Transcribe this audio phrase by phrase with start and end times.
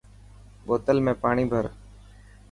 [0.65, 1.65] بوتل ۾ پاڻي ڀر.